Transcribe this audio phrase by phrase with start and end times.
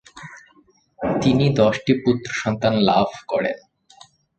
[1.21, 3.57] তিনি দশটি পুত্রসন্তান লাভ করেন।